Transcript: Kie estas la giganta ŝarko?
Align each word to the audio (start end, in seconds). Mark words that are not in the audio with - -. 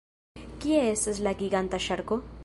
Kie 0.63 0.79
estas 0.93 1.19
la 1.27 1.33
giganta 1.43 1.81
ŝarko? 1.89 2.19